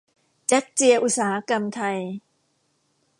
[0.47, 1.97] แจ๊กเจียอุตสาหกรรม ไทย